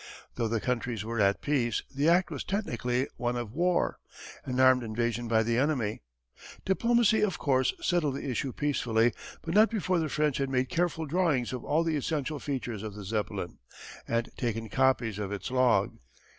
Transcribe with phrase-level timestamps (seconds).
[0.33, 3.99] Though the countries were at peace the act was technically one of war
[4.45, 6.01] an armed invasion by the enemy.
[6.65, 11.05] Diplomacy of course settled the issue peacefully but not before the French had made careful
[11.05, 13.59] drawings of all the essential features of the Zeppelin,
[14.07, 15.99] and taken copies of its log.